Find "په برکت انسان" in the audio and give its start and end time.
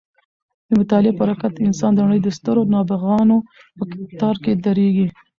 1.17-1.91